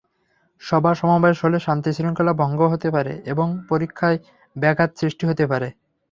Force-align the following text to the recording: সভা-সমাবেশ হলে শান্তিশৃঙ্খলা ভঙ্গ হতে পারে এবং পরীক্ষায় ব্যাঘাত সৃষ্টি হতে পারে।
সভা-সমাবেশ 0.61 1.35
হলে 1.43 1.57
শান্তিশৃঙ্খলা 1.59 2.33
ভঙ্গ 2.41 2.59
হতে 2.67 2.89
পারে 2.91 3.13
এবং 3.25 3.47
পরীক্ষায় 3.69 4.17
ব্যাঘাত 4.55 4.89
সৃষ্টি 4.97 5.23
হতে 5.27 5.43
পারে। 5.51 5.67